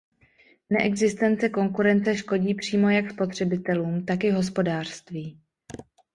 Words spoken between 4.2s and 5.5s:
i hospodářství.